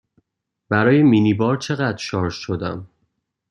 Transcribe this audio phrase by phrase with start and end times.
[0.69, 2.87] برای مینی بار چقدر شارژ شدم؟